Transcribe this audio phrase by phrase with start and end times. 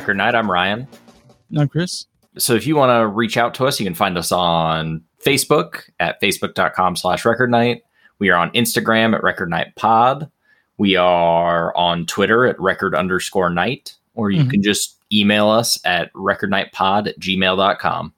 [0.00, 0.34] Record Night.
[0.34, 0.88] I'm Ryan.
[1.58, 2.06] I'm Chris.
[2.38, 5.82] So if you want to reach out to us, you can find us on Facebook
[6.00, 7.82] at facebook.com slash record night.
[8.18, 10.30] We are on Instagram at record night pod.
[10.78, 14.50] We are on Twitter at record underscore night, or you Mhm.
[14.52, 18.14] can just email us at recordnightpod at gmail.com.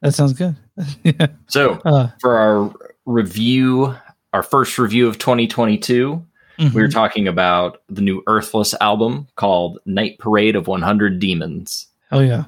[0.00, 0.56] That sounds good.
[1.04, 1.26] yeah.
[1.48, 2.72] So Uh, for our
[3.04, 3.94] review,
[4.32, 6.24] our first review of 2022,
[6.58, 6.92] we were mhm.
[6.92, 11.86] talking about the new Earthless album called Night Parade of 100 Demons.
[12.12, 12.44] Oh yeah.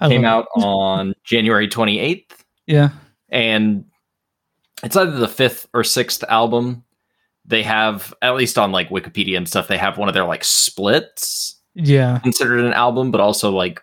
[0.00, 2.24] I Came out on January 28th.
[2.66, 2.90] Yeah.
[3.28, 3.84] and
[4.84, 6.84] it's either the fifth or sixth album.
[7.44, 10.44] They have, at least on like Wikipedia and stuff, they have one of their like
[10.44, 12.18] splits Yeah.
[12.18, 13.80] considered an album, but also like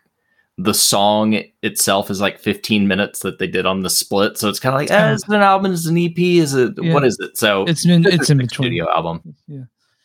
[0.62, 4.38] the song itself is like 15 minutes that they did on the split.
[4.38, 5.72] So it's kind of like, eh, is it an album?
[5.72, 6.18] Is it an EP?
[6.18, 6.94] Is it, Yeah.
[6.94, 7.38] what is it?
[7.38, 8.66] So It's in it's in a between.
[8.68, 9.22] studio album.
[9.48, 9.62] Yeah.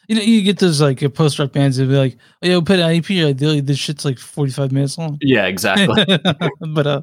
[0.07, 2.63] You know, you get those like post rock bands that be like, oh, yeah, we'll
[2.63, 3.09] put an EP.
[3.11, 5.19] Like, this shit's like 45 minutes long.
[5.21, 6.05] Yeah, exactly.
[6.75, 7.03] but uh,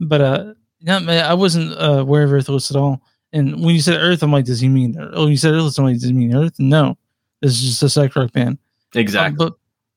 [0.00, 3.02] but uh, yeah, man, I wasn't uh, aware of Earthless at all.
[3.32, 4.96] And when you said Earth, I'm like, does he mean?
[5.12, 6.58] Oh, you said Earthless, I'm like, does he mean Earth?
[6.58, 6.96] No,
[7.40, 8.58] this is just a psych rock band.
[8.96, 9.36] Um, exactly.
[9.38, 9.54] but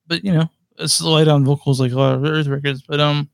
[0.07, 2.81] but you know, it's light on vocals like a lot of Earth records.
[2.81, 3.29] But um,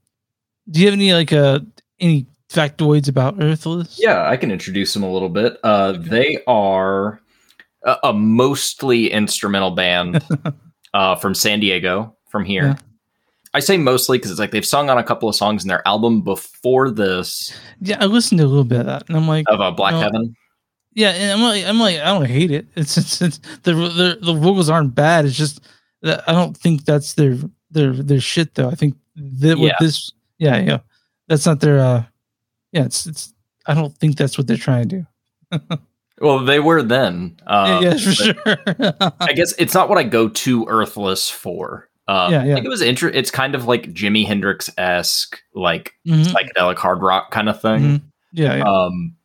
[0.70, 1.60] do you have any like uh
[2.00, 4.00] any factoids about Earthless?
[4.02, 5.58] Yeah, I can introduce them a little bit.
[5.64, 7.22] Uh, They are
[7.84, 10.24] a, a mostly instrumental band
[10.94, 12.66] uh, from San Diego, from here.
[12.66, 12.76] Yeah.
[13.54, 15.88] I say mostly because it's like they've sung on a couple of songs in their
[15.88, 17.98] album before this yeah.
[18.00, 19.96] I listened to a little bit of that, and I'm like, of uh, Black.
[19.96, 20.36] Heaven.
[20.94, 22.68] yeah, and I'm like, I'm like, I don't hate it.
[22.76, 25.26] It's it's, it's the, the the vocals aren't bad.
[25.26, 25.62] It's just
[26.04, 27.38] I don't think that's their
[27.72, 28.70] their their shit though.
[28.70, 30.80] I think that with this, yeah, yeah,
[31.28, 31.80] that's not their.
[31.80, 32.04] uh
[32.72, 33.34] Yeah, it's it's.
[33.66, 35.06] I don't think that's what they're trying to
[35.52, 35.68] do.
[36.22, 37.38] Well, they were then.
[37.48, 38.34] Uh, yeah, yeah, for sure.
[39.22, 41.88] I guess it's not what I go to Earthless for.
[42.10, 42.52] Uh, Yeah, yeah.
[42.52, 46.76] I think it was inter- It's kind of like Jimi Hendrix esque, like Mhm, psychedelic
[46.78, 47.82] hard rock kind of thing.
[47.82, 48.02] mhm.
[48.34, 48.64] Yeah, yeah.
[48.70, 49.16] Um,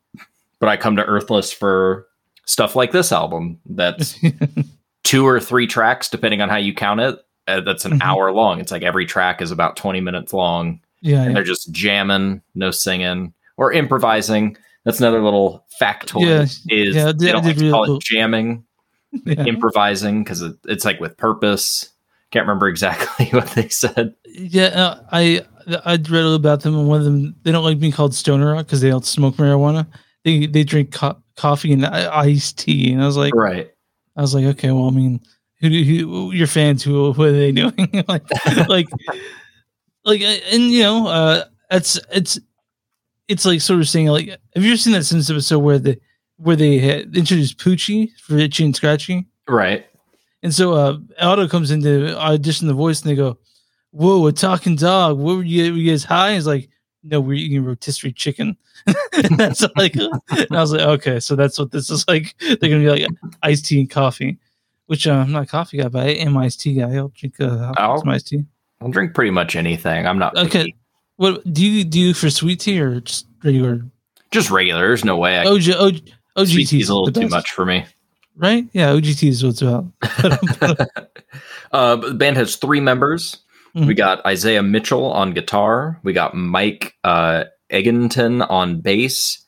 [0.60, 2.06] but I come to Earthless for
[2.47, 4.16] stuff like this album that's
[5.14, 7.19] two or three tracks, depending on how you count it.
[7.47, 8.02] Uh, that's an Mhm.
[8.02, 8.60] hour long.
[8.60, 11.34] It's like every track is about 20 minutes long, yeah, and yeah.
[11.34, 14.56] they're just jamming, no singing or improvising.
[14.84, 16.26] That's another little factoid.
[16.26, 16.42] Yeah,
[16.74, 18.64] is yeah, they don't like to call it jamming,
[19.26, 21.91] improvising because it, it's like with purpose.
[22.30, 24.14] Can't remember exactly what they said.
[24.26, 25.44] Yeah, uh, I
[25.84, 28.14] I read a little about them, and one of them they don't like being called
[28.14, 29.86] stoner rock because they don't smoke marijuana.
[30.24, 33.70] They they drink co- coffee and iced tea, and I was like, Right.
[34.16, 35.20] I was like, okay, well, I mean,
[35.60, 36.82] who do who, your fans?
[36.82, 38.04] Who what are they doing?
[38.08, 38.25] like,
[38.69, 38.86] like,
[40.04, 42.38] like, uh, and you know, uh, it's it's
[43.28, 45.98] it's like sort of saying like, have you ever seen that Simpsons episode where the
[46.36, 49.26] where they introduced Poochie for Itchy and Scratchy?
[49.48, 49.86] Right.
[50.42, 53.38] And so uh Aldo comes in to audition the voice and they go,
[53.91, 55.19] Whoa, a talking dog.
[55.19, 56.34] What were you, were you guys high?
[56.34, 56.69] He's like,
[57.04, 58.56] No, we're eating rotisserie chicken.
[59.12, 60.10] and that's like and
[60.50, 62.34] I was like, Okay, so that's what this is like.
[62.41, 63.06] They're gonna be like
[63.42, 64.38] iced tea and coffee.
[64.87, 66.94] Which uh, I'm not a coffee guy, but I am iced tea guy.
[66.97, 68.44] I'll drink uh, I'll- some iced tea.
[68.81, 70.06] I'll drink pretty much anything.
[70.06, 70.48] I'm not Okay.
[70.65, 70.76] picky.
[71.16, 73.81] What do you do for sweet tea or just regular
[74.31, 74.81] just regular.
[74.88, 75.94] There's no way I OG OG
[76.36, 77.86] OG sweet tea tea's a little too much for me.
[78.36, 78.66] right?
[78.72, 79.86] Yeah, OGT is what's about.
[81.72, 83.38] uh, the band has three members.
[83.76, 83.86] Mhm.
[83.88, 85.98] We got Isaiah Mitchell on guitar.
[86.04, 89.44] We got Mike uh, Eginton on bass,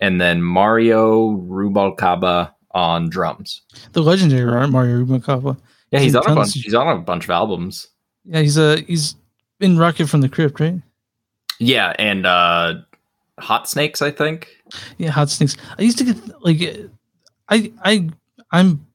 [0.00, 3.62] and then Mario Rubalcaba on drums.
[3.92, 4.68] the legendary right?
[4.68, 5.58] Mario Rubalcaba.
[5.90, 6.52] Yeah, he's Some on a bunch.
[6.54, 7.88] tons- He's on a bunch of albums.
[8.24, 9.16] Yeah, he's a he's
[9.60, 10.80] in Rocket from the Crypt, right?
[11.60, 12.74] Yeah, and uh,
[13.38, 14.48] Hot Snakes, I think.
[14.98, 15.56] Yeah, Hot Snakes.
[15.78, 16.88] I used to get like, uh,
[17.48, 18.14] I I'm
[18.50, 18.86] I'm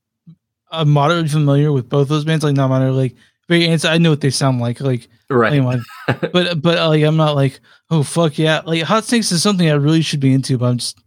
[0.72, 2.44] uh, moderately familiar with both those bands.
[2.44, 3.16] Like not moderately, like
[3.50, 3.90] very anti.
[3.92, 4.80] I know what they sound like.
[4.80, 5.54] Like, Right.
[5.54, 5.78] anyway,
[6.08, 7.60] but but uh, like I'm not like
[7.92, 8.62] oh fuck yeah.
[8.66, 10.98] Like Hot Snakes is something I really should be into, but I'm just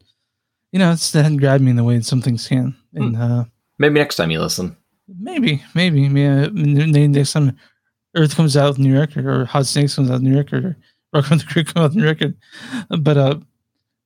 [0.72, 2.76] you know it's that hadn't grabbed me in the way that some things can.
[2.94, 3.44] And uh
[3.78, 4.76] Maybe next time you listen.
[5.08, 6.46] maybe maybe yeah.
[6.52, 7.56] Maybe next time
[8.14, 10.64] Earth comes out with a new record or Hot Snakes comes out with new record
[10.66, 10.76] or
[11.12, 12.37] Rocket from the Crypt comes out with new record.
[13.00, 13.38] But uh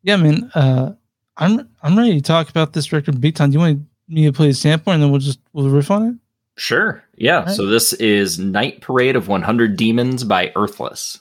[0.02, 0.92] yeah, man, uh
[1.36, 3.50] I'm I'm ready to talk about this record big time.
[3.50, 6.06] Do you want me to play a sample and then we'll just we'll riff on
[6.08, 6.14] it?
[6.56, 7.04] Sure.
[7.16, 7.44] Yeah.
[7.44, 7.50] Right.
[7.50, 11.20] So this is Night Parade of 100 Demons by Earthless.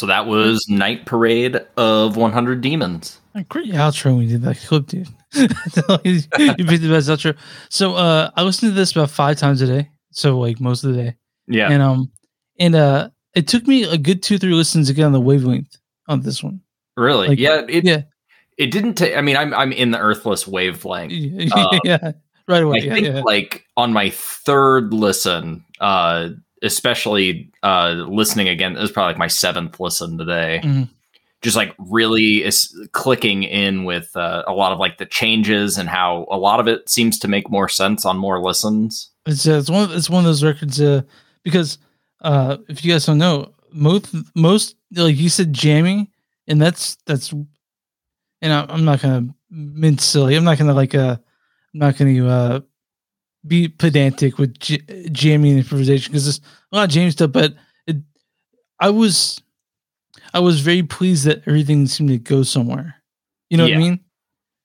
[0.00, 3.20] So that was Night Parade of 100 Demons.
[3.34, 5.08] A great outro when we did that clip, dude.
[5.34, 7.36] you picked the best outro.
[7.68, 9.90] So uh I listened to this about five times a day.
[10.12, 11.16] So like most of the day.
[11.48, 11.70] Yeah.
[11.70, 12.10] And um
[12.58, 15.76] and uh it took me a good two, three listens to get on the wavelength
[16.08, 16.62] on this one.
[16.96, 17.28] really?
[17.28, 17.66] like, yeah.
[17.68, 18.04] It, Yeah.
[18.56, 21.12] it didn't take, I mean, I'm, I'm in the Earthless wavelength.
[21.84, 22.12] yeah.
[22.48, 22.80] Right away.
[22.80, 23.20] I yeah, think yeah.
[23.20, 26.30] like on my third listen, uh,
[26.62, 30.60] especially uh, listening again, it was probably like my seventh listen today.
[30.62, 30.88] Mhm.
[31.42, 35.88] Just like really is clicking in with uh, a lot of like the changes and
[35.88, 39.10] how a lot of it seems to make more sense on more listens.
[39.24, 41.02] It's uh, it's one of, it's one of those records uh,
[41.42, 41.78] because
[42.20, 46.08] uh, if you guys don't know, most most like you said jamming,
[46.46, 50.36] and that's that's, and I, I'm not gonna mince silly.
[50.36, 51.16] I'm not gonna like uh,
[51.74, 52.60] I'm not gonna uh,
[53.46, 56.40] be pedantic with j- jamming and improvisation because there's
[56.72, 57.32] a lot of jam stuff.
[57.32, 57.54] But
[57.86, 57.96] it,
[58.78, 59.40] I was
[60.32, 62.96] I was very pleased that everything seemed to go somewhere.
[63.48, 64.00] You know what I mean?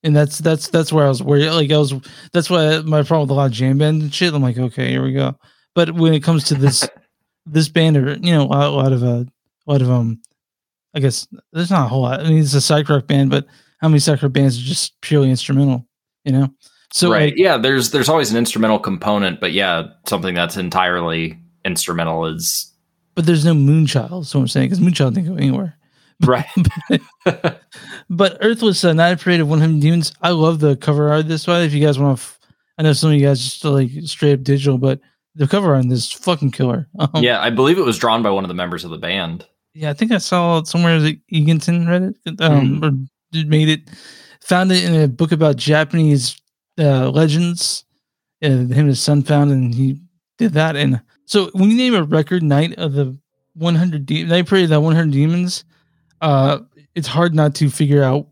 [0.03, 1.49] And that's that's that's where I was worried.
[1.49, 1.93] Like I was
[2.31, 4.33] that's why my problem with a lot of jam bands and shit.
[4.33, 5.35] I'm like, okay, here we go.
[5.73, 6.87] But when it comes to this
[7.45, 10.21] this band, or you know, a lot, a lot of uh, a lot of um,
[10.93, 12.19] I guess there's not a whole lot.
[12.19, 13.45] I mean, it's a psych rock band, but
[13.79, 15.87] how many psych rock bands are just purely instrumental?
[16.23, 16.49] You know,
[16.95, 17.31] so right?
[17.31, 22.71] like, yeah, there's there's always an instrumental component, but yeah, something that's entirely instrumental is
[23.15, 24.25] but there's no Moonchild.
[24.25, 25.77] so I'm saying because Moonchild didn't go anywhere.
[26.25, 26.45] right.
[28.09, 30.13] But Earthless uh, Night Parade of 100 Demons.
[30.21, 31.65] I love the cover art this way.
[31.65, 32.39] If you guys want to, f-
[32.77, 35.01] I know some of you guys just like straight up digital, but
[35.33, 36.87] the cover art on this is fucking killer.
[36.99, 39.45] Um, yeah, I believe it was drawn by one of the members of the band.
[39.73, 43.89] yeah, I think I saw it somewhere that Eginton read it um, or made it.
[44.43, 46.39] Found it in a book about Japanese
[46.79, 47.85] uh, legends.
[48.43, 49.99] Uh, him and his son found, and he
[50.37, 50.75] did that.
[50.75, 53.17] And so, when you name a record "Night of the
[53.53, 55.63] 100 De- Night Parade the 100 Demons,"
[56.21, 56.59] uh,
[56.95, 58.27] it's hard not to figure out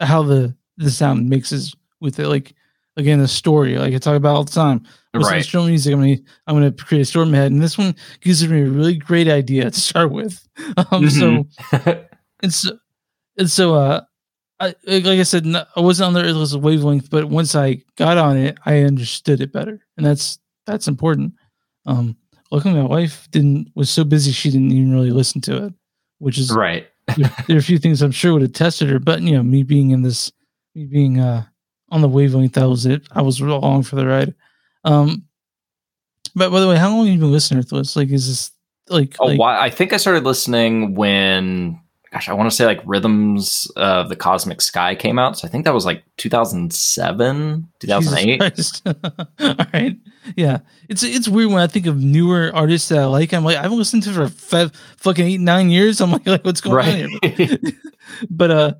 [0.00, 2.28] how the the sound mixes with it.
[2.28, 2.54] Like
[2.96, 4.82] again, the story, like I talk about all the time.
[5.14, 5.38] With Right.
[5.38, 6.16] instrumental music, I'm gonna
[6.46, 8.94] I'm gonna create a story in my head, and this one gives me a really
[8.96, 10.46] great idea to start with.
[10.92, 11.46] Um, so
[12.42, 12.78] and so
[13.38, 14.02] and so uh
[14.60, 15.46] I like I said
[15.76, 19.52] I wasn't on the Earthless wavelength, but once I got on it, I understood it
[19.52, 21.34] better, and that's that's important.
[21.86, 22.16] Um,
[22.50, 25.72] luckily, my wife didn't was so busy she didn't even really listen to it,
[26.18, 26.88] which is right.
[27.16, 29.42] there, there are a few things I'm sure would have tested her, but you know,
[29.42, 30.32] me being in this,
[30.74, 31.44] me being uh
[31.90, 33.06] on the wavelength, that was it.
[33.12, 34.34] I was real along for the ride.
[34.84, 35.24] Um,
[36.34, 37.96] but by the way, how long have you been listening to Earthless?
[37.96, 38.50] Like, is this
[38.88, 39.58] like, Oh, like why?
[39.58, 41.80] I think I started listening when,
[42.12, 45.38] gosh, I want to say like Rhythms of the Cosmic Sky came out.
[45.38, 48.82] So I think that was like 2007, 2008.
[49.40, 49.96] All right.
[50.36, 50.58] Yeah.
[50.88, 53.34] It's it's weird when I think of newer artists that I like.
[53.34, 56.00] I'm like, I haven't listened to for five, fucking eight, nine years.
[56.00, 57.58] I'm like, like what's going on here?
[58.30, 58.72] But uh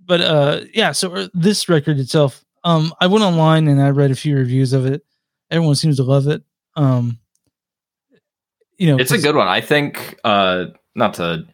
[0.00, 4.10] but uh yeah, so uh, this record itself, um, I went online and I read
[4.10, 5.04] a few reviews of it.
[5.50, 6.42] Everyone seems to love it.
[6.74, 7.18] Um
[8.78, 9.46] you know, it's a good one.
[9.46, 11.46] I think, uh, not to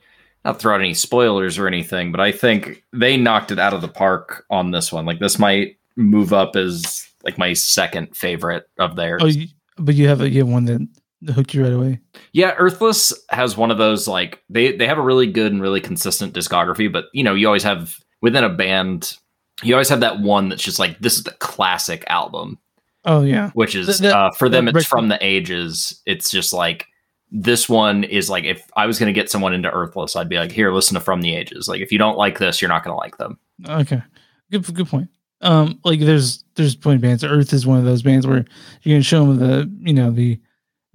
[0.45, 3.80] not throw out any spoilers or anything, but I think they knocked it out of
[3.83, 5.04] the park on this one.
[5.07, 9.23] Like this might move up as like my second favorite of theirs.
[9.23, 12.00] Oh, you, but you have a you have one that hooked you right away.
[12.33, 15.80] Yeah, Earthless has one of those like they they have a really good and really
[15.80, 19.16] consistent discography, but you know, you always have within a band,
[19.62, 22.59] you always have that one that's just like this is the classic album,
[23.04, 23.50] Oh yeah.
[23.54, 26.00] which is Th- that- uh, for them that it's from the ages.
[26.07, 26.87] It's just like
[27.30, 30.37] this one is like if I was going to get someone into Earthless, I'd be
[30.38, 31.68] like, here, listen to From the Ages.
[31.68, 33.38] Like if you don't like this, you're not going to like them.
[33.68, 34.02] Okay,
[34.50, 35.08] good good point.
[35.40, 37.23] Um, like there's there's point bands.
[37.23, 38.44] Earth is one of those bands where
[38.82, 40.40] you can show them the you know the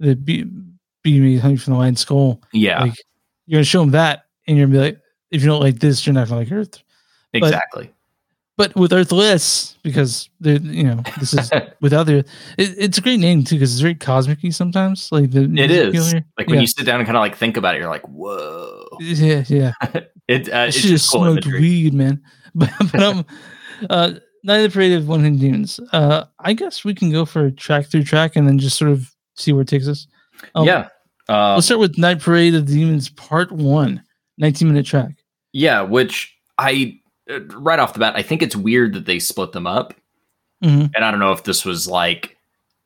[0.00, 0.44] the be
[1.02, 2.42] be me honey from the lion skull.
[2.52, 2.94] Yeah, Like
[3.46, 5.00] you're gonna show them that, and you're gonna be like,
[5.30, 6.82] if you don't like this, you're not gonna like Earth.
[7.32, 7.86] exactly.
[7.86, 7.94] But
[8.56, 12.26] with Earthless, because they're you know this is without the it,
[12.78, 15.10] it's a great name too because it's very cosmic-y sometimes.
[15.10, 16.60] Like the It is like when yeah.
[16.60, 18.86] you sit down and kind of like think about it, you're like, whoa.
[19.00, 19.72] yeah yeah
[20.28, 21.60] It, uh, I it's should have just cool smoked imagery.
[21.60, 22.22] weed, man.
[22.56, 23.26] But, but um,
[23.90, 24.12] uh,
[24.44, 25.80] Night of the Parade of One Hundred Demons.
[25.92, 29.10] Uh, I guess we can go for track through track and then just sort of
[29.36, 30.06] see where it takes us.
[30.54, 30.88] Um, yeah.
[31.28, 34.04] Uh, Let's start with Night Parade of the Demons Part One,
[34.38, 35.10] 19 minute track.
[35.52, 39.66] Yeah, which I right off the bat, I think it's weird that they split them
[39.66, 39.94] up,
[40.62, 40.90] Mhm.
[40.94, 42.36] and I don't know if this was like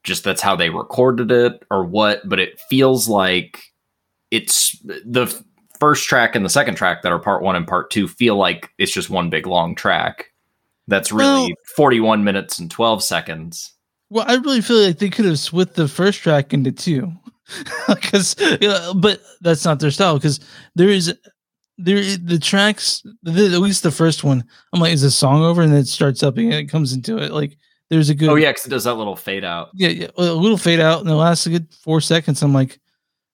[0.04, 3.60] just that's how they recorded it or what, but it feels like
[4.30, 5.26] it's the
[5.80, 8.70] first track and the second track that are part one and part two feel like
[8.78, 10.26] it's just one big long track.
[10.86, 13.72] That's really Well- 41 minutes and 12 seconds.
[14.10, 17.12] Well, I really feel like they could have split the first track into two,
[17.88, 18.34] because
[18.94, 20.14] but that's not their style.
[20.14, 20.40] Because
[20.74, 21.14] there is
[21.78, 25.62] there the tracks, the, at least the first one, I'm like, is the song over?
[25.62, 27.32] And then it starts up and it comes into it.
[27.32, 27.56] Like
[27.90, 28.28] there's a good.
[28.28, 29.70] Oh yeah, because it does that little fade out.
[29.74, 32.42] Yeah, yeah, a little fade out, and it lasts a good four seconds.
[32.42, 32.80] I'm like,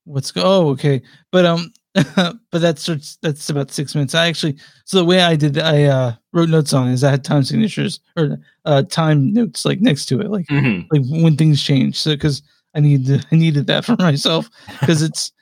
[0.05, 0.43] what's go?
[0.45, 2.87] Oh, okay, but um, but that's
[3.23, 4.15] that's about six minutes.
[4.15, 7.25] I actually, so the way I did, I uh wrote notes on is I had
[7.25, 10.87] time signatures or uh time notes like next to it, like Mhm.
[10.93, 11.97] like when things change.
[11.99, 12.43] So because
[12.75, 15.33] I need to, I needed that for myself because it's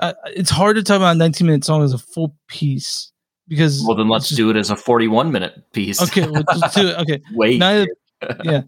[0.00, 3.12] uh, it's hard to talk about a 19 minute song as a full piece
[3.48, 6.00] because Well, then let's do it as a 41 minute piece.
[6.02, 6.26] okay.
[6.28, 6.96] Well, let's do it.
[6.98, 7.58] Okay, Wait.
[7.58, 7.86] neither
[8.44, 8.62] yeah.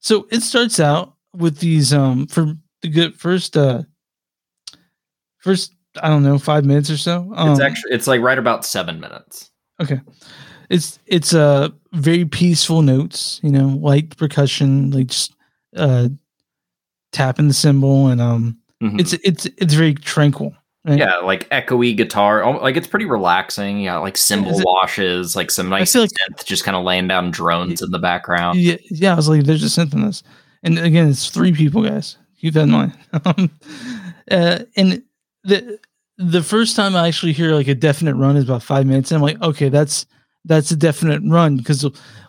[0.00, 3.82] So it starts out with these um for the good first uh
[5.38, 7.32] first I don't know five minutes or so.
[7.34, 9.50] Um, it's actually it's like right about seven minutes.
[9.82, 10.00] okay.
[10.68, 15.34] It's it's uh very peaceful notes, you know, light percussion, like just
[15.76, 16.08] uh
[17.12, 18.98] tapping the cymbal and um Mhm.
[19.00, 20.54] it's it's it's very tranquil.
[20.84, 20.98] Right?
[20.98, 22.58] yeah, like echoey guitar.
[22.58, 23.80] Like it's pretty relaxing.
[23.80, 27.30] Yeah, like cymbal it- washes, like some nice like- synth just kind of laying down
[27.30, 28.58] drones in the background.
[28.58, 30.22] Yeah, yeah, I was like, there's a synth in this.
[30.62, 32.16] And again, it's three people, guys.
[32.38, 32.92] Keep that in mind.
[33.24, 33.50] um,
[34.30, 35.02] uh, and
[35.44, 35.78] the
[36.16, 39.16] the first time I actually hear like a definite run is about five minutes, and
[39.16, 40.06] I'm like, okay, that's
[40.46, 41.84] that's a definite run because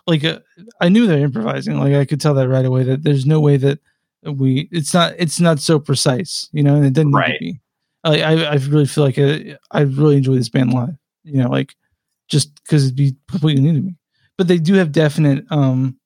[0.06, 0.40] like uh,
[0.80, 1.78] I knew they're improvising.
[1.78, 3.78] Like I could tell that right away that there's no way that
[4.24, 7.40] we it's not it's not so precise, you know, and it didn't Right.
[7.40, 7.58] be.
[8.04, 9.38] Like I I really feel like uh,
[9.70, 11.76] I really enjoy this band live, you know, like
[12.28, 13.96] just because it'd be completely new to me.
[14.38, 15.96] But they do have definite um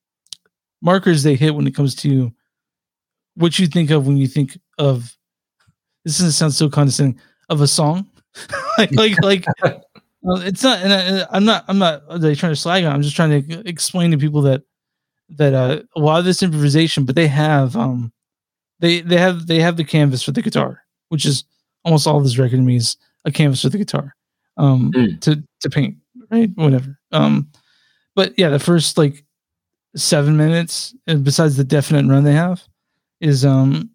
[0.82, 2.32] markers they hit when it comes to
[3.34, 5.16] what you think of when you think of
[6.04, 8.06] this doesn't sound so condescending of a song
[8.78, 9.46] like like like
[10.24, 13.16] it's not and I, i'm not i'm not like, trying to slag on i'm just
[13.16, 14.62] trying to explain to people that
[15.30, 18.12] that uh a lot of this improvisation but they have um
[18.80, 21.44] they they have they have the canvas for the guitar which is
[21.86, 24.14] almost all this record to me is a canvas for the guitar
[24.58, 25.20] um Mm.
[25.22, 25.96] to to paint
[26.30, 27.48] right whatever um
[28.14, 29.24] but yeah the first like
[29.94, 32.62] seven minutes besides the definite run they have
[33.20, 33.88] is um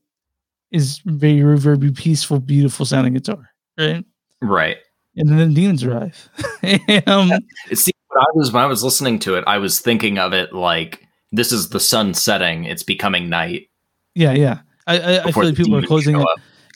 [0.71, 4.03] is very reverby peaceful beautiful sounding guitar right
[4.41, 4.77] Right.
[5.17, 6.29] and then the demons arrive
[7.07, 7.29] um
[7.74, 10.53] See, when I was when I was listening to it, I was thinking of it
[10.53, 12.65] like this is the sun setting.
[12.65, 13.69] It's becoming night.
[14.15, 16.27] yeah yeah i i, I feel like people are closing up,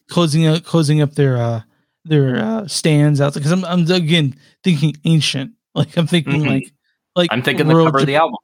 [0.10, 1.62] closing up closing up their uh
[2.06, 6.48] their uh stands out because I'm, I'm again thinking ancient like i'm thinking Mhm.
[6.48, 6.72] like
[7.16, 8.36] like I'm thinking the cover of the album.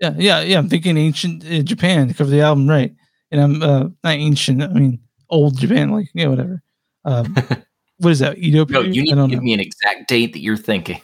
[0.00, 0.58] Yeah, yeah, yeah.
[0.58, 2.94] I'm thinking ancient uh, Japan to cover the album, right?
[3.32, 4.62] And I'm uh, not ancient.
[4.62, 6.62] I mean, old Japan, like yeah, whatever.
[7.06, 7.34] Um,
[7.96, 8.36] what is that?
[8.38, 9.44] Edo No, you need to don't give know.
[9.44, 11.00] me an exact date that you're thinking.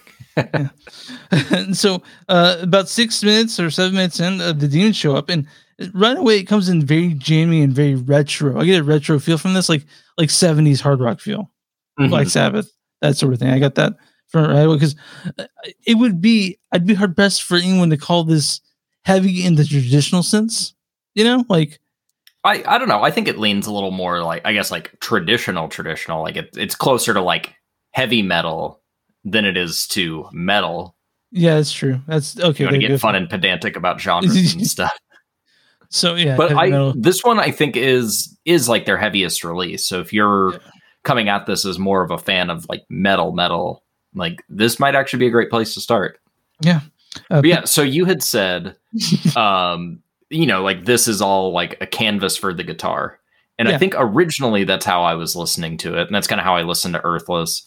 [1.30, 5.28] and so, uh, about six minutes or seven minutes in, uh, the demons show up,
[5.30, 5.46] and
[5.92, 8.60] right away it comes in very jammy and very retro.
[8.60, 9.84] I get a retro feel from this, like
[10.18, 11.50] like 70s hard rock feel.
[11.98, 12.10] Mhm.
[12.10, 13.50] Black Sabbath, that sort of thing.
[13.50, 13.94] I got that
[14.28, 14.96] from right because
[15.86, 18.60] it would be I'd be hard pressed for anyone to call this
[19.04, 20.74] heavy in the traditional sense.
[21.14, 21.78] You know, like
[22.42, 23.02] I, I don't know.
[23.02, 26.22] I think it leans a little more like I guess like traditional traditional.
[26.22, 27.54] Like it, it's closer to like
[27.92, 28.80] heavy metal
[29.24, 30.96] than it is to metal.
[31.30, 32.00] yeah, that's true.
[32.06, 32.64] That's okay.
[32.64, 34.92] You want to get fun and pedantic about genres and stuff.
[35.94, 36.92] So yeah, But I metal.
[36.96, 39.86] this one I think is is like their heaviest release.
[39.86, 40.58] So if you're Yeah.
[41.04, 43.82] coming at this as more of a fan of like metal metal,
[44.14, 46.18] like this might actually be a great place to start.
[47.30, 48.74] uh, yeah, so you had said
[49.36, 53.18] um you know like this is all like a canvas for the guitar.
[53.58, 53.76] And Yeah.
[53.76, 56.56] I think originally that's how I was listening to it and that's kind of how
[56.56, 57.62] I listened to Earthless.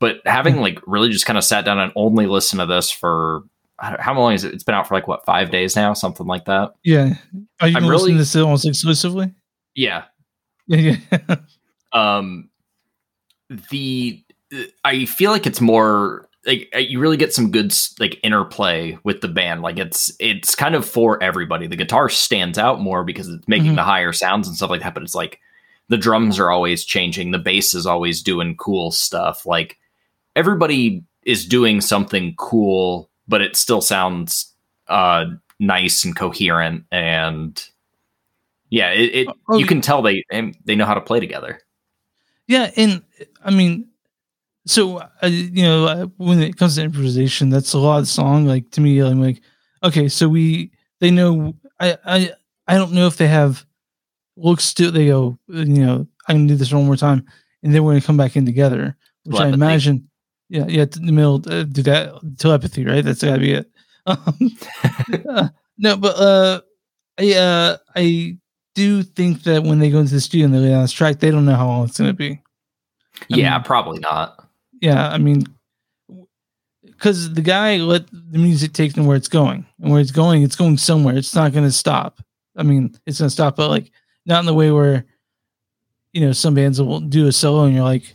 [0.00, 0.62] But having Mm-hmm.
[0.62, 3.42] like really just kind of sat down and only listened to this for
[3.80, 4.52] how long is it?
[4.54, 6.74] It's been out for like what, 5 days now, something like that.
[6.84, 7.14] yeah.
[7.60, 9.32] Are you I'm listening really- to this almost exclusively?
[9.74, 10.04] Yeah.
[10.66, 10.96] Yeah,
[11.28, 11.36] yeah.
[11.92, 12.48] um
[13.48, 14.22] the
[14.84, 19.20] i feel like it's more like uh, you really get some good like interplay with
[19.20, 23.28] the band like it's it's kind of for everybody the guitar stands out more because
[23.28, 23.76] it's making Mhm.
[23.76, 25.40] the higher sounds and stuff like that but it's like
[25.88, 29.76] the drums are always changing the bass is always doing cool stuff like
[30.36, 34.52] everybody is doing something cool but it still sounds
[34.88, 35.24] uh
[35.58, 37.68] nice and coherent and
[38.70, 40.24] yeah it, it Oh, you can tell they
[40.64, 41.60] they know how to play together
[42.46, 43.02] Yeah, and
[43.44, 43.86] I mean,
[44.66, 48.44] so uh, you know, uh, when it comes to improvisation, that's a lot of song.
[48.44, 49.40] Like to me, I'm like,
[49.84, 51.54] okay, so we they know.
[51.78, 52.32] I I
[52.66, 53.64] I don't know if they have
[54.36, 54.90] looks to.
[54.90, 57.24] They go, you know, I'm gonna do this one more time,
[57.62, 60.09] and then we're gonna come back in together, which I imagine.
[60.50, 63.04] Yeah, yeah, in the middle, uh, do that telepathy, right?
[63.04, 63.70] That's gotta be it.
[64.06, 64.50] Um,
[65.28, 66.60] uh, no, but uh,
[67.18, 68.36] I uh, I
[68.74, 71.20] do think that when they go into the studio and they lay down this track,
[71.20, 72.40] they don't know how long it's gonna be.
[73.20, 74.48] I yeah, mean- probably not.
[74.80, 75.44] yeah i mean
[76.84, 80.42] because the guy let the music take them where it's going, and where it's going,
[80.42, 81.16] it's going somewhere.
[81.16, 82.20] It's not going to stop.
[82.56, 83.90] I mean, it's to stop, but like
[84.26, 85.04] not in the way where
[86.12, 88.14] you know some bands will do a solo, and you're like,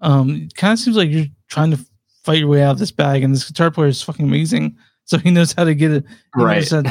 [0.00, 1.86] um, it kind of seems like you're trying to
[2.22, 4.76] fight your way out of this bag, and this guitar player is fucking amazing.
[5.08, 6.04] So he knows how to get it.
[6.34, 6.68] Right.
[6.68, 6.82] how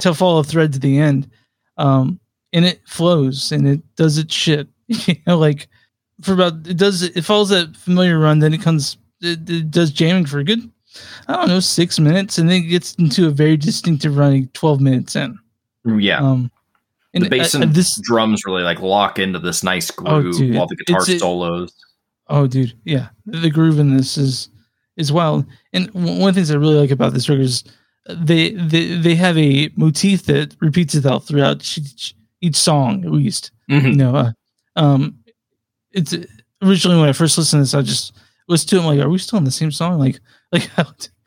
[0.00, 1.30] to follow a thread to the end.
[1.76, 2.18] Um,
[2.52, 4.66] and it flows and it does its shit.
[4.88, 5.68] you know, like
[6.22, 9.92] for about it does it follows that familiar run, then it comes it, it does
[9.92, 10.68] jamming for a good
[11.28, 14.80] I don't know six minutes, and then it gets into a very distinctive running twelve
[14.80, 15.38] minutes in.
[15.84, 16.18] Yeah.
[16.18, 16.50] Um,
[17.14, 20.66] and the bass and this drums really like lock into this nice groove dude, while
[20.66, 21.72] the guitar solos.
[22.28, 24.48] Oh, dude, yeah, the groove in this is
[24.98, 25.44] as well.
[25.72, 27.64] And one of the things I really like about this record is
[28.08, 33.50] they they they have a motif that repeats itself throughout each, each song, at least.
[33.70, 33.82] Mhm.
[33.90, 34.32] You know, uh,
[34.76, 35.16] um,
[35.92, 36.14] it's
[36.62, 38.12] originally when I first listened to this, I just
[38.48, 38.80] listened to it.
[38.80, 39.98] I'm like, are we still in the same song?
[39.98, 40.20] Like,
[40.52, 40.70] like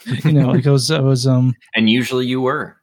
[0.26, 2.78] you know, like I was, I was, um, And usually you were.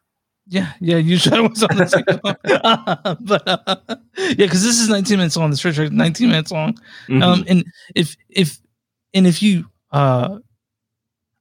[0.49, 0.97] Yeah, yeah.
[0.97, 3.77] you Usually I was on the but uh,
[4.19, 5.51] yeah, because this is 19 minutes long.
[5.51, 6.77] This record, 19 minutes long.
[7.09, 7.23] Mhm.
[7.23, 8.59] Um, and if if
[9.15, 10.39] and if you uh,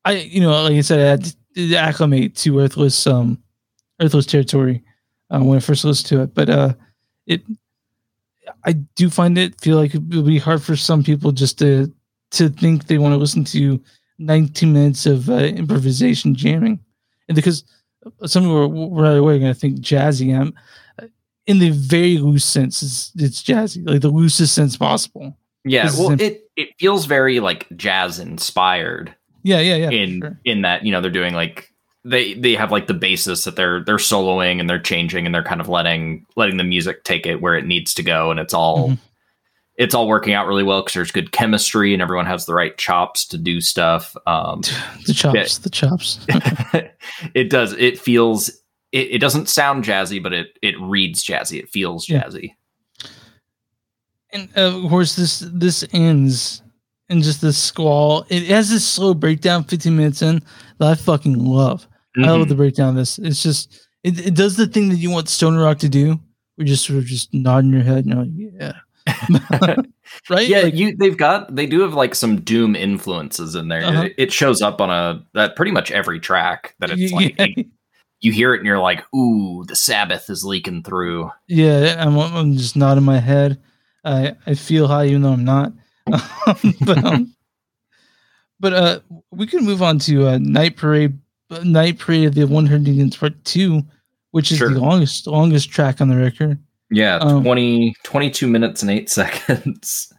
[0.06, 3.42] I you know like I said, I had to acclimate to Earthless um,
[4.02, 4.84] Earthless territory
[5.30, 6.74] uh, when I first listened to it, but uh,
[7.28, 7.42] it
[8.66, 11.92] I do find it feel like it would be hard for some people just to
[12.32, 13.82] to think they want to listen to
[14.20, 16.80] 19 minutes of uh, improvisation jamming,
[17.28, 17.64] and because
[18.26, 20.38] some people are right away going to think jazzy.
[20.40, 20.54] Um,
[21.48, 25.36] in the very loose sense, it's, it's jazzy, like the loosest sense possible.
[25.66, 25.86] yeah.
[25.86, 29.90] this Well, imp- it it feels very like jazz inspired Yeah, yeah, yeah.
[29.90, 30.40] in sure.
[30.46, 31.68] in that you know they're doing like
[32.04, 35.44] they they have like the basis that they're they're soloing and they're changing and they're
[35.44, 38.54] kind of letting letting the music take it where it needs to go and it's
[38.54, 38.98] all Mhm.
[39.82, 42.78] It's all working out really well because there's good chemistry and everyone has the right
[42.78, 44.16] chops to do stuff.
[44.28, 44.62] Um,
[45.08, 46.20] The chops, the chops.
[47.34, 47.74] it does.
[47.74, 48.50] It feels.
[48.92, 51.60] It, it doesn't sound jazzy, but it it reads jazzy.
[51.60, 52.24] It feels Yeah.
[52.24, 52.52] jazzy.
[54.34, 56.62] and uh, of course, this this ends
[57.10, 58.26] in just this squall.
[58.30, 60.42] It has this slow breakdown, 15 minutes in,
[60.78, 61.88] that I fucking love.
[62.18, 63.18] I love the breakdown of this.
[63.20, 66.20] It's just it, it does the thing that you want stoner rock to do.
[66.58, 68.74] We're just sort of just nodding your head, and you're like, yeah,
[70.30, 70.48] right?
[70.48, 73.84] yeah, Like, you they've got they do have like some doom influences in there.
[73.84, 74.10] Uh-huh.
[74.18, 77.68] It, shows up on a that pretty much every track that it's yeah, like
[78.20, 81.32] you hear it and you're like, ooh, the Sabbath is leaking through.
[81.48, 83.60] yeah, I'm, I'm just nodding my head.
[84.06, 85.74] I I feel high even though I'm not.
[86.06, 87.34] but um,
[88.60, 89.00] but uh,
[89.32, 91.18] we can move on to uh, Night Parade,
[91.64, 93.84] Night Parade of the 100 Demons Part Two,
[94.32, 94.72] which is Sure.
[94.74, 96.60] the longest longest track on the record.
[96.92, 100.12] Yeah, Um, 20, 22 minutes and eight seconds.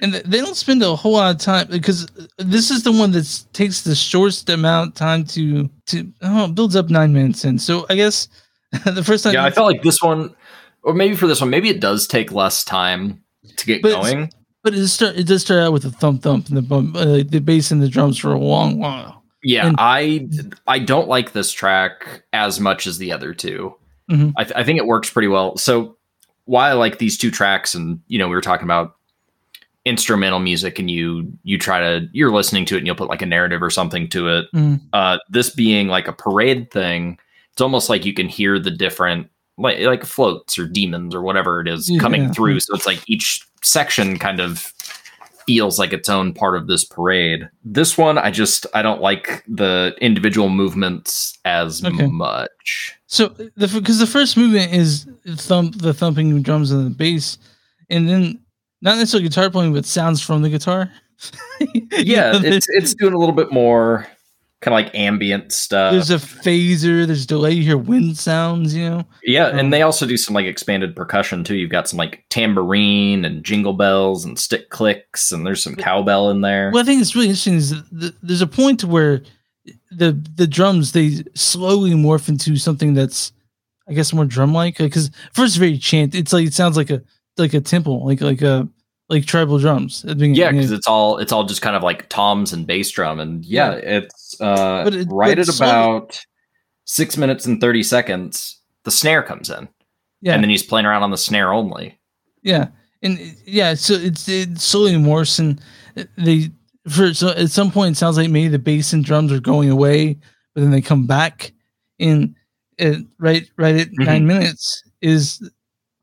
[0.00, 2.06] And they don't spend a whole lot of time because
[2.38, 6.76] this is the one that takes the shortest amount of time to to oh builds
[6.76, 7.58] up nine minutes in.
[7.58, 8.28] So I guess
[8.84, 10.32] the first time yeah, I felt like this one,
[10.84, 13.24] or maybe for this one, maybe it does take less time
[13.56, 14.30] to get But going.
[14.62, 17.24] but it start it does start out with a thump thump and the bump, uh,
[17.26, 19.24] the bass and the drums for a long while.
[19.42, 20.28] Yeah, and- I
[20.68, 23.74] I don't like this track as much as the other 2
[24.10, 24.32] Mhm.
[24.38, 25.56] I, th- I think it works pretty well.
[25.58, 25.97] So
[26.48, 28.96] why I like these two tracks, and you know, we were talking about
[29.84, 33.22] instrumental music, and you you try to you're listening to it, and you'll put like
[33.22, 34.46] a narrative or something to it.
[34.54, 34.80] Mhm.
[34.92, 37.18] Uh, this being like a parade thing,
[37.52, 41.60] it's almost like you can hear the different like like floats or demons or whatever
[41.60, 42.00] it is Yeah.
[42.00, 42.60] coming through.
[42.60, 44.72] So it's like each section kind of
[45.48, 47.48] feels like its own part of this parade.
[47.64, 52.06] This one, I just I don't like the individual movements as Okay.
[52.06, 52.92] much.
[53.06, 57.38] So the because the first movement is thump the thumping drums and the bass,
[57.88, 58.38] and then
[58.82, 60.92] not necessarily guitar playing, but sounds from the guitar.
[61.98, 64.06] Yeah, it's it's doing a little bit more
[64.60, 65.92] kind of like ambient stuff.
[65.92, 67.52] there's a phaser, there's delay.
[67.52, 68.74] You hear wind sounds.
[68.74, 71.56] You know, yeah, um, and they also do some like expanded percussion too.
[71.56, 76.30] You've got some like tambourine and jingle bells and stick clicks, and there's some cowbell
[76.30, 76.70] in there.
[76.72, 79.22] Well, I think is really interesting is that th- there's a point where
[79.90, 83.32] the the drums they slowly morph into something that's,
[83.88, 84.78] I guess, more drum like.
[84.78, 86.14] Because first, it's very chant.
[86.14, 87.02] It's like it sounds like a
[87.36, 88.68] like a temple, like like a
[89.08, 90.02] like tribal drums.
[90.02, 90.28] the.
[90.28, 93.44] Yeah, because it's all it's all just kind of like toms and bass drum, and
[93.44, 96.20] yeah, it's uh, But it- right but at about
[96.84, 98.60] six minutes and thirty seconds.
[98.84, 99.68] The snare comes in,
[100.22, 101.98] yeah, and then he's playing around on the snare only.
[102.42, 102.68] yeah,
[103.02, 103.74] and yeah.
[103.74, 105.60] So it's it slowly morphs, and
[106.16, 106.50] they
[106.88, 109.68] for so at some point it sounds like maybe the bass and drums are going
[109.68, 110.16] away,
[110.54, 111.52] but then they come back.
[111.98, 112.34] in
[112.80, 114.06] uh, right right at Mhm.
[114.06, 115.42] nine minutes is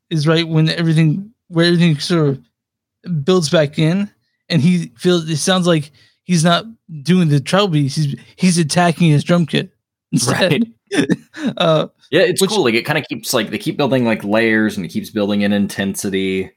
[0.10, 4.10] is right when everything where everything sort of builds back in,
[4.50, 5.90] and he feels it sounds like
[6.26, 6.66] he's not
[7.02, 7.96] doing the treble beats.
[7.96, 9.72] He's he's attacking his drum kit
[10.12, 10.66] instead.
[10.94, 11.08] Right.
[11.58, 12.64] uh, Yeah, it's Which- cool.
[12.66, 15.42] Like it kind of keeps like they keep building like layers and it keeps building
[15.42, 16.52] in intensity.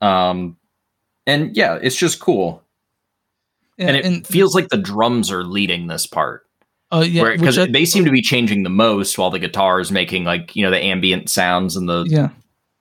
[0.00, 0.56] Um
[1.26, 2.62] and yeah, it's just cool.
[3.76, 6.46] yeah, and it feels like the drums are leading this part.
[6.92, 10.22] uh, yeah, because they seem to be changing the most while the guitar is making
[10.24, 12.28] like, you know, the ambient sounds and the yeah,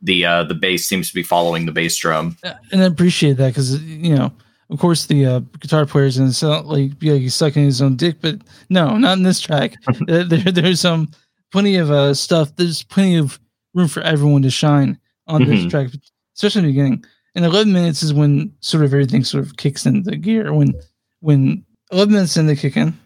[0.02, 2.38] the uh the bass seems to be following the bass drum.
[2.71, 4.32] and I appreciate that because you know,
[4.69, 7.95] of course, the uh, guitar players and sound like be like he's sucking his own
[7.95, 9.75] dick, but no, not in this track.
[10.08, 11.10] there, there- there's some
[11.51, 12.56] plenty of uh, stuff.
[12.56, 13.39] There's plenty of
[13.73, 14.97] room for everyone to shine
[15.28, 15.69] on this Mhm.
[15.69, 15.88] track,
[16.36, 17.06] especially in the beginning.
[17.36, 20.54] And 11 minutes is when sort of everything sort of kicks into gear.
[20.54, 20.73] When
[21.19, 22.97] when 11 minutes in, they kick in.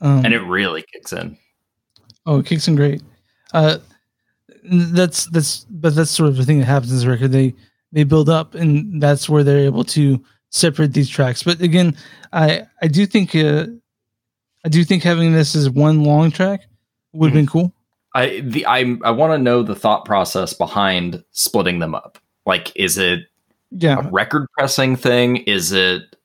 [0.00, 1.36] Um, And it really kicks in.
[2.26, 3.02] Oh, it kicks in great.
[3.54, 3.78] Uh,
[4.64, 7.32] that's that's but that's sort of the thing that happens in this record.
[7.32, 7.54] They
[7.92, 11.42] they build up, and that's where they're able to separate these tracks.
[11.42, 11.96] But again,
[12.32, 13.66] I I do think uh,
[14.64, 16.66] I do think having this as one long track
[17.12, 17.74] would have been cool.
[18.14, 22.18] I the I I want to know the thought process behind splitting them up.
[22.46, 23.26] Like is it
[23.70, 25.38] yeah a record pressing thing?
[25.38, 26.16] Is it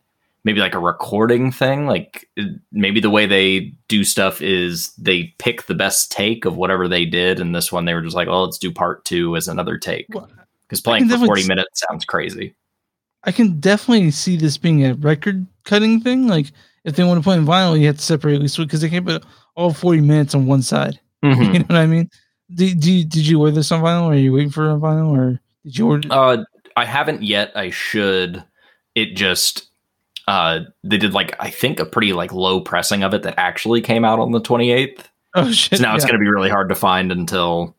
[0.44, 1.88] maybe like a recording thing?
[1.88, 2.30] Like
[2.72, 7.06] maybe the way they do stuff is they pick the best take of whatever they
[7.06, 9.78] did, and this one they were just like, "Oh, let's do part two as another
[9.78, 10.30] take." Well,
[10.68, 12.54] Because playing for forty minutes sounds crazy.
[13.28, 16.28] I can definitely see this being a record cutting thing.
[16.28, 16.48] Like
[16.86, 18.90] if they want to play in vinyl, you have to separate at least because they
[18.90, 19.24] can't put
[19.56, 21.00] all forty minutes on one side.
[21.24, 21.36] Mhm.
[21.54, 22.10] You know what I mean?
[22.56, 24.04] Did, did, you, did you order this on vinyl?
[24.04, 26.08] Or are you waiting for a vinyl, or did you order?
[26.10, 26.38] Uh,
[26.78, 27.52] I haven't yet.
[27.56, 28.44] I should.
[28.96, 29.68] It just
[30.28, 33.82] uh, they did like I think a pretty like low pressing of it that actually
[33.82, 35.10] came out on the twenty eighth.
[35.36, 35.80] oh shit!
[35.80, 37.76] So now it's going to be really hard to find until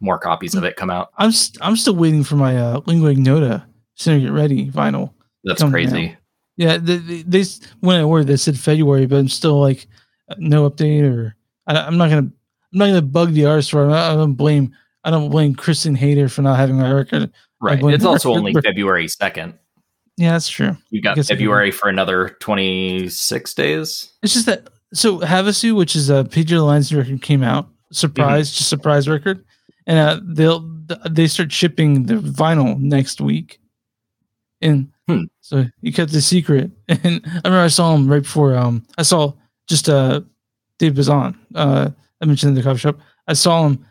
[0.00, 1.10] more copies of it come out.
[1.18, 3.64] I'm st- I'm still waiting for my uh, lingua ignota
[3.96, 5.12] Sinner Get Ready vinyl.
[5.44, 6.16] That's crazy.
[6.56, 7.44] Yeah, they, they, they
[7.80, 9.86] when I ordered they said February, but I'm still like
[10.30, 12.30] uh, no update or I, I'm not gonna
[12.72, 13.92] I'm not gonna bug the artist for it.
[13.92, 17.30] I don't blame I don't blame Kristin Hayter for not having my record.
[17.60, 17.82] Right.
[17.82, 19.54] It's also only February second.
[20.16, 20.76] Yeah, that's true.
[20.90, 24.12] You got I February for another twenty six days.
[24.22, 28.52] It's just that so Havasu, which is a Pedro the Lion record, came out surprise,
[28.52, 29.44] just surprise record,
[29.86, 30.68] and uh, they'll
[31.08, 33.60] they start shipping the vinyl next week,
[34.60, 35.22] and Hmm.
[35.40, 36.70] so he kept the secret.
[36.88, 39.32] And I remember I saw him right before um I saw
[39.68, 40.20] just uh
[40.80, 41.90] Dave Bazan uh
[42.20, 42.98] I mentioned in the coffee shop.
[43.28, 43.86] I saw him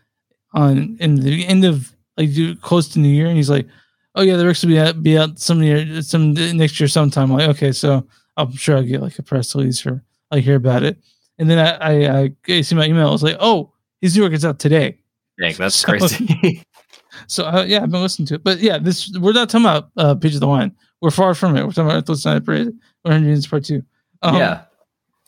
[0.53, 2.29] on in the end of like
[2.61, 3.67] close to New Year, and he's like,
[4.15, 7.31] "Oh yeah, the Rex will be out, be out some year, some next year sometime."
[7.31, 8.05] I'm like, okay, so
[8.37, 10.97] I'm sure I'll get like a press release or I hear about it.
[11.39, 13.07] And then I, I, I, I see my email.
[13.07, 14.99] I was like, oh, his new record's out today.
[15.39, 16.63] Dang, that's So- crazy.
[17.27, 18.43] So uh, yeah, I've been listening to it.
[18.43, 20.75] But yeah, this we're not talking about uh, Pedro the Lion.
[21.01, 21.63] We're far from it.
[21.63, 22.73] We're talking about Earthless Night Parade,
[23.03, 23.83] 100 Units Part Two.
[24.21, 24.63] Um, yeah.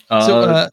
[0.10, 0.69] Uh, So uh,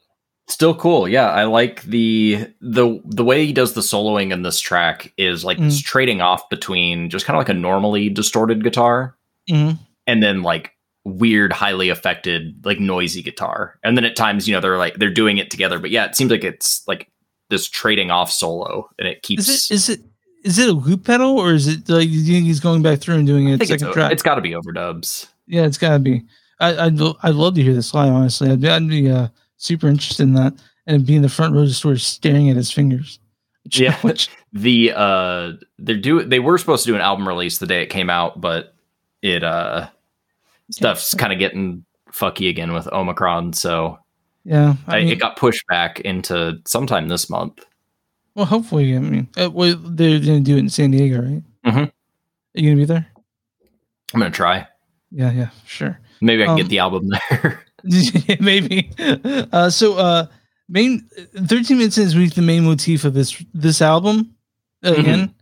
[0.49, 1.09] still cool.
[1.09, 5.45] Yeah, I like the the the way he does the soloing in this track is
[5.45, 5.65] like Mm.
[5.65, 9.17] this trading off between just kind of like a normally distorted guitar
[9.51, 9.79] mhm.
[10.07, 10.73] and then like
[11.05, 15.11] weird highly affected like noisy guitar and then at times you know they're like they're
[15.13, 17.11] doing it together but yeah it seems like it's like
[17.51, 20.01] this trading off solo and it keeps is it is it
[20.45, 23.01] is it a loop pedal or is it like do you think he's going back
[23.01, 24.13] through and doing I a think it's, second track?
[24.13, 26.25] it's got to be overdubs yeah, it's gotta be.
[26.61, 28.13] I, I'd I'd love to hear this live.
[28.13, 30.55] Honestly, I'd, I'd be uh, super interested in that
[30.87, 33.19] and be in the front row of the store staring at his fingers.
[33.71, 33.97] Yeah.
[34.03, 37.81] which the uh they're do they were supposed to do an album release the day
[37.81, 38.75] it came out but
[39.23, 39.89] it uh
[40.71, 43.99] stuff's kind of getting fucky again with omicron so
[44.45, 47.65] yeah, I I mean, it got pushed back into sometime this month
[48.35, 51.43] Well, hopefully, I mean, uh, well, they're going to do it in San Diego, right?
[51.65, 51.79] Mm-hmm.
[51.79, 51.91] Are
[52.55, 53.07] you going to be there?
[54.13, 54.65] i'm gonna try
[55.11, 55.99] Yeah, yeah, sure.
[56.21, 57.65] maybe i can Um, get the album there
[58.41, 58.91] Maybe.
[59.53, 60.27] Uh, so, uh,
[60.69, 64.35] main 13 minutes in is really the main motif of this this album.
[64.85, 65.35] Uh, Again,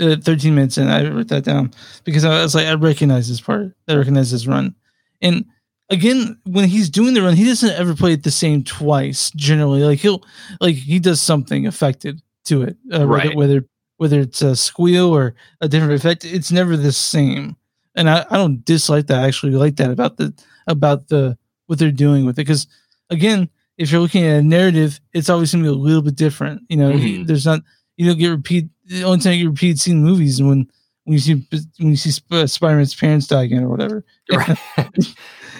[0.00, 1.72] uh, 13 minutes in, I wrote that down
[2.04, 3.74] because I was like, I recognize this part.
[3.88, 4.74] I recognize this run.
[5.20, 5.44] And
[5.90, 9.30] again, when he's doing the run, he doesn't ever play it the same twice.
[9.36, 10.22] Generally, like he'll
[10.60, 13.34] like he does something affected to it, uh, Right.
[13.34, 13.66] whether, whether
[13.98, 16.24] whether it's a squeal or a different effect.
[16.24, 17.56] It's never the same.
[17.94, 19.22] And I, I don't dislike that.
[19.22, 20.34] I actually like that about the
[20.66, 22.66] about the what they're doing with it because
[23.10, 26.16] again if you're looking at a narrative it's always going to be a little bit
[26.16, 27.26] different you know Mhm.
[27.26, 27.60] there's not
[27.96, 30.68] you don't get repeat the only time you get repeat seeing movies when
[31.04, 31.46] when you see
[31.78, 34.58] when you see Sp- spider-man's parents die again or whatever Right.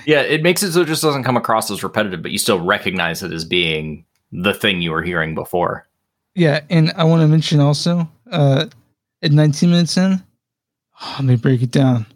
[0.07, 2.61] yeah it makes it so it just doesn't come across as repetitive but you still
[2.61, 5.87] recognize it as being the thing you were hearing before
[6.35, 8.67] yeah and i want to mention also uh
[9.23, 10.23] at 19 minutes in
[11.01, 12.07] oh, let me break it down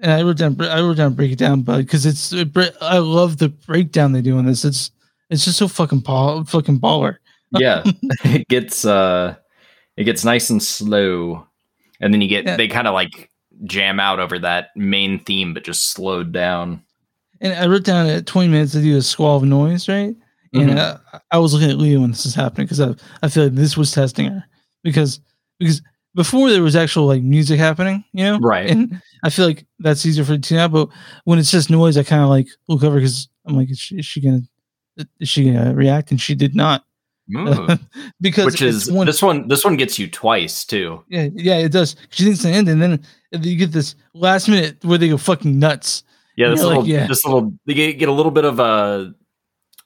[0.00, 2.98] and I wrote down I wrote down break it down, but because it's it, I
[2.98, 4.64] love the breakdown they do on this.
[4.64, 4.92] It's
[5.28, 7.16] it's just so fucking ball fucking baller.
[7.58, 7.82] yeah
[8.24, 9.34] it gets uh
[9.96, 11.44] it gets nice and slow
[12.00, 12.56] and then you get Yeah.
[12.56, 13.28] they kind of like
[13.64, 16.80] jam out over that main theme but just slowed down
[17.40, 20.14] And I wrote down at 20 minutes to do a squall of noise, right?
[20.54, 20.76] And Mhm.
[20.78, 20.98] uh,
[21.30, 23.76] I was looking at Leah when this is happening because I, I feel like this
[23.76, 24.44] was testing her
[24.82, 25.20] because
[25.58, 25.82] because
[26.14, 28.70] before there was actual like music happening, you know, Right.
[28.70, 30.68] And I feel like that's easier for to now.
[30.68, 30.88] But
[31.24, 33.96] when it's just noise, I kind of like look over because I'm like, is she,
[33.98, 34.40] is she gonna
[35.20, 36.10] is she gonna react?
[36.10, 36.84] And she did not
[37.36, 37.68] Ooh.
[38.20, 41.72] because which is one, this one this one gets you twice too yeah, yeah, it
[41.72, 41.94] does.
[42.10, 43.04] She thinks it's the end, and then
[43.42, 46.04] you get this last minute where they go fucking nuts.
[46.36, 47.06] yeah this You're like, little yeah.
[47.06, 49.12] this little they get, get a little bit of a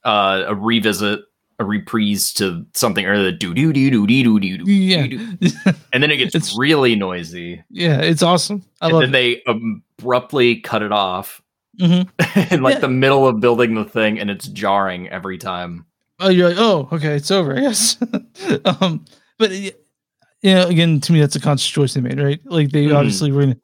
[0.05, 1.21] uh a revisit
[1.59, 5.03] a reprise to something or the do do do do do do do Yeah.
[5.93, 8.65] and then it gets It's- really noisy yeah, it's awesome.
[8.81, 11.41] I and love then they abruptly cut it off
[11.79, 11.87] it.
[11.87, 12.81] hmm in like Yeah.
[12.81, 15.87] the middle of building the thing and it's jarring every time
[16.21, 17.59] Oh, you're like, oh, okay, it's over.
[17.59, 17.97] Yes.
[18.81, 19.05] um,
[19.39, 19.73] but you
[20.45, 22.39] know, again, to me, that's a conscious choice they made, right?
[22.45, 22.95] Like they Mhm.
[22.97, 23.57] obviously were gonna.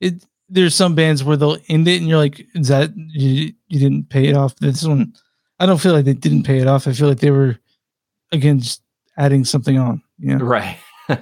[0.00, 3.78] It there's some bands where they'll end it, and you're like, is that you, you
[3.78, 4.56] didn't pay it off?
[4.56, 5.12] This one,
[5.60, 6.86] I don't feel like they didn't pay it off.
[6.86, 7.58] I feel like they were,
[8.32, 8.82] again, just
[9.16, 10.02] adding something on.
[10.18, 10.78] You know, right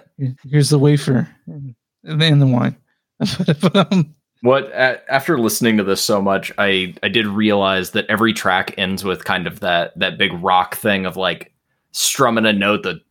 [0.49, 2.77] here's the wafer and, and the wine.
[3.61, 8.33] but, um, what after listening to this so much i i did realize that every
[8.35, 11.53] track ends with kind of that that big rock thing of like
[11.93, 13.01] strumming a note the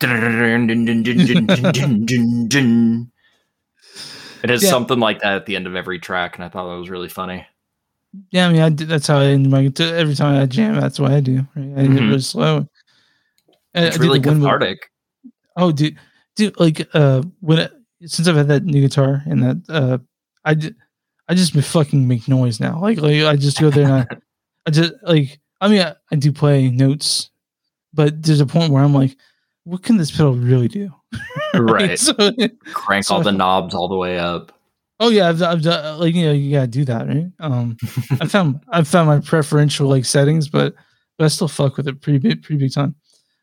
[4.42, 4.70] it has Yeah.
[4.70, 7.08] something like that at the end of every track and i thought that was really
[7.08, 7.44] funny
[8.30, 10.74] yeah, I mean, I did, that's how I end my every time I jam.
[10.80, 11.38] That's what I do.
[11.54, 11.78] Right?
[11.78, 11.98] I Mhm.
[12.08, 12.68] really slow.
[13.74, 14.90] It's I really windmill- cathartic
[15.56, 15.96] Oh, dude,
[16.34, 17.72] dude, like uh, when it,
[18.06, 19.98] since I've had that new guitar and that uh,
[20.44, 20.76] I did,
[21.28, 22.80] I just be fucking make noise now.
[22.80, 24.06] Like like I just go there and I,
[24.66, 27.30] I just like I mean I, I do play notes,
[27.94, 29.16] but there's a point where I'm like,
[29.64, 30.92] what can this pedal really do?
[31.54, 32.12] right So,
[32.74, 34.52] crank so all I the knobs all the way up
[35.00, 37.26] oh yeah, I've, I've done like you know you gotta do that, right?
[37.40, 37.76] Um,
[38.20, 40.74] I found I found my preferential like settings, but
[41.18, 42.94] but I still fuck with it pretty big pretty big time.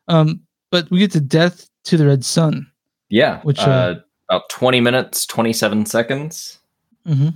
[0.08, 0.40] Um,
[0.70, 2.66] but we get to Death to the Red Sun.
[3.08, 3.94] yeah Which, uh, uh,
[4.28, 6.58] about 20 minutes 27 seconds
[7.06, 7.28] Mm-hmm.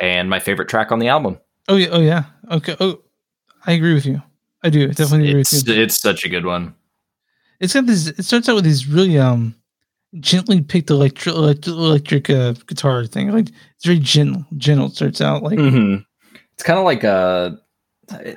[0.00, 2.24] and my favorite track on the album Oh yeah, oh yeah.
[2.50, 2.74] Okay.
[2.80, 3.00] Oh,
[3.66, 4.20] I agree with you.
[4.64, 4.84] I do.
[4.84, 5.74] I definitely agree with it's, you.
[5.82, 6.74] it's such a good one
[7.60, 8.08] It's got this.
[8.08, 9.54] It starts out with these really um
[10.20, 13.30] gently picked electric electric, electric uh, guitar thing.
[13.30, 14.44] Like it's very gentle.
[14.56, 15.96] Gentle starts out like hmm
[16.54, 17.58] It's kind of like a,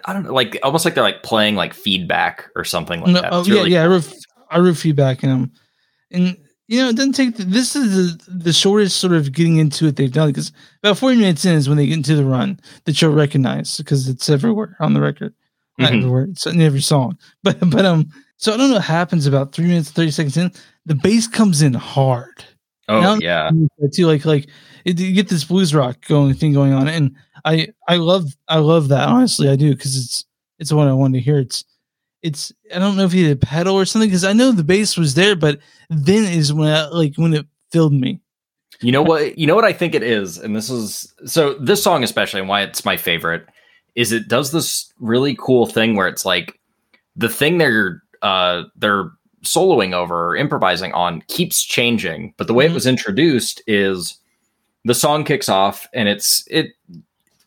[0.06, 3.22] I don't know, like almost like they're like playing like feedback or something like no,
[3.22, 3.34] that.
[3.34, 3.84] oh yeah, really- yeah.
[3.84, 4.14] I wrote
[4.50, 5.52] I wrote feedback in them,
[6.12, 7.36] and you know it doesn't take.
[7.36, 10.52] this is the the shortest sort of getting into it they've done because
[10.84, 14.08] about forty minutes in is when they get into the run that you'll recognize because
[14.08, 15.34] it's everywhere on the record.
[15.78, 15.98] Not Mhm.
[15.98, 16.24] everywhere.
[16.32, 17.18] It's in every song.
[17.44, 18.08] But but um.
[18.38, 20.52] So I don't know what happens about three minutes thirty seconds in.
[20.86, 22.46] The bass comes in hard.
[22.88, 23.52] Oh Now- yeah,
[23.94, 24.48] too like like
[24.86, 28.60] it, you get this blues rock going thing going on and i i love i
[28.60, 30.26] love that honestly i do because it's
[30.60, 31.64] it's what i wanted to hear it's
[32.22, 34.64] it's i don't know if he had a pedal or something because i know the
[34.64, 35.58] bass was there but
[35.90, 38.22] then is when I, like when it filled me
[38.82, 39.38] you know what?
[39.38, 41.54] You know what I think it is, and this is so.
[41.56, 43.46] This song especially, and why it's my favorite,
[43.96, 46.60] is it does this really cool thing where it's like
[47.16, 49.12] the thing they're uh they're
[49.46, 52.72] soloing over or improvising on keeps changing, but the way Mhm.
[52.72, 54.18] it was introduced is
[54.84, 56.68] the song kicks off and it's it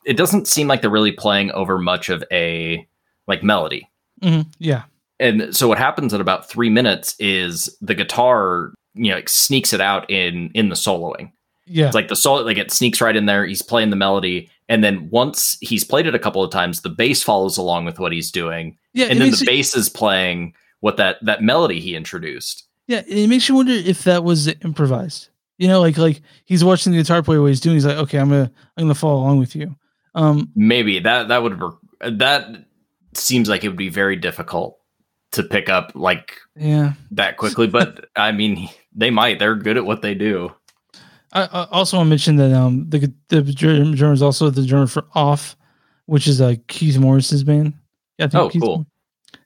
[0.05, 2.87] it doesn't seem like they're really playing over much of a
[3.27, 3.89] like melody.
[4.23, 4.85] Mhm, yeah.
[5.21, 9.73] And so what happens at about three minutes is the guitar you know like sneaks
[9.73, 11.31] it out in in the soloing.
[11.67, 11.87] Yeah.
[11.87, 14.83] It's like the solo like it sneaks right in there he's playing the melody and
[14.83, 18.11] then once he's played it a couple of times the bass follows along with what
[18.13, 18.77] he's doing.
[18.95, 22.67] Yeah and it then the bass is playing what that that melody he introduced.
[22.87, 25.29] Yeah it makes you wonder if that was improvised.
[25.59, 28.19] You know like like he's watching the guitar player what he's doing he's like okay
[28.19, 29.75] i'm gonna i'm gonna follow along with you.
[30.15, 31.61] Um maybe that that would
[32.01, 32.65] that
[33.15, 34.79] seems like it would be very difficult
[35.33, 36.93] to pick up like yeah.
[37.11, 40.53] that quickly but i mean they might they're good at what they do.
[41.33, 44.87] I, I also want to mention that um the the drummer is also the drummer
[44.87, 45.57] for Off,
[46.07, 47.75] which is uh, Keith Morris's band.
[48.19, 48.77] Yeah, I think Oh, Keith cool.
[48.79, 48.87] Mor-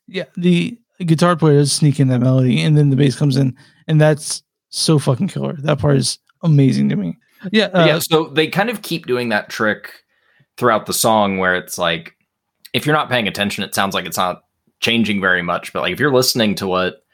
[0.07, 3.57] Yeah, the guitar player does sneak in that melody, and then the bass comes in,
[3.87, 5.57] and that's so fucking killer.
[5.59, 7.19] That part is amazing to me.
[7.51, 10.05] Yeah, uh, yeah, so they kind of keep doing that trick
[10.57, 12.15] throughout the song where it's like
[12.73, 14.45] if you're not paying attention, it sounds like it's not
[14.81, 15.73] changing very much.
[15.73, 17.05] But like if you're listening to what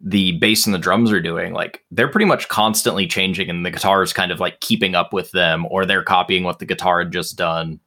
[0.00, 3.70] the bass and the drums are doing, like they're pretty much constantly changing, and the
[3.70, 7.00] guitar is kind of like keeping up with them, or they're copying what the guitar
[7.00, 7.80] had just done.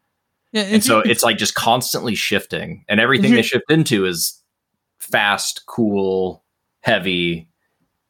[0.52, 4.39] Yeah, And so it's like just constantly shifting, and everything they shift into is
[5.00, 6.44] fast, cool,
[6.82, 7.48] heavy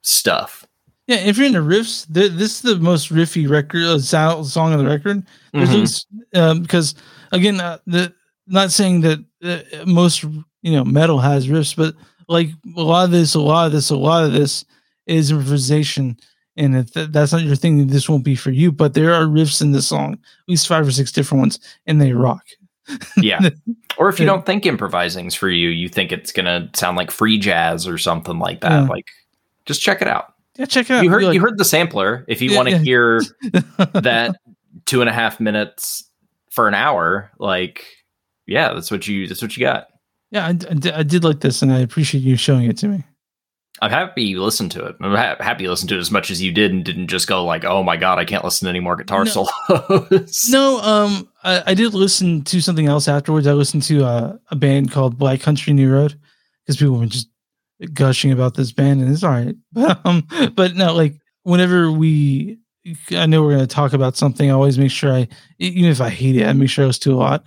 [0.02, 0.66] stuff.
[1.08, 4.74] yeah, if you're into riffs, th- this is the most riffy record uh, sound, song
[4.74, 5.24] on the record.
[5.54, 6.38] There's Mhm.
[6.40, 6.96] um, because
[7.32, 8.14] again, uh, the
[8.48, 11.96] not saying that uh, most you know metal has riffs, but
[12.28, 14.66] like a lot of this, a lot of this, a lot of this
[15.08, 16.18] is improvisation.
[16.58, 18.72] And if th- that's not your thing, this won't be for you.
[18.72, 22.00] But there are riffs in this song, at least five or six different ones, and
[22.02, 22.44] they rock.
[23.18, 23.50] Yeah.
[23.98, 27.38] Or if you don't think improvising's for you, you think it's gonna sound like free
[27.38, 28.72] jazz or something like that.
[28.72, 28.88] Yeah.
[28.88, 29.08] Like,
[29.66, 30.34] just check it out.
[30.56, 31.04] Yeah, check it out.
[31.04, 32.24] You heard like- you heard the sampler.
[32.30, 32.82] If you Yeah, want to yeah.
[32.82, 33.22] hear
[33.94, 34.38] that
[34.86, 36.10] two and a half minutes
[36.50, 37.86] for an hour, like,
[38.48, 39.88] yeah, that's what you that's what you got.
[40.32, 43.04] yeah, I, I I did like this, and I appreciate you showing it to me.
[43.82, 44.96] I'm happy you listened to it.
[45.02, 47.28] I'm ha- happy you listened to it as much as you did and didn't just
[47.28, 49.32] go like, "Oh my god, I can't listen to any more guitar No.
[49.32, 53.48] solos." No, um, I, I did listen to something else afterwards.
[53.48, 56.20] I listened to uh, a band called Black Country New Road
[56.66, 57.30] because people were just
[57.94, 59.56] gushing about this band, and it's all right.
[59.74, 62.58] But um, but no, like whenever we,
[63.12, 64.50] I know we're going to talk about something.
[64.50, 65.28] I always make sure I,
[65.60, 67.44] even if I hate it, I make sure I listen to a lot,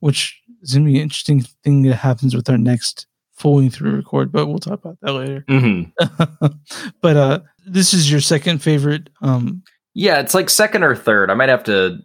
[0.00, 3.96] which is going to be an interesting thing that happens with our next fully through
[3.96, 4.32] record.
[4.32, 5.44] But we'll talk about that later.
[5.48, 5.92] Mhm.
[7.00, 9.10] but uh, this is your second favorite.
[9.22, 9.62] Um,
[9.94, 11.30] Yeah, it's like second or third.
[11.30, 11.98] I might have to,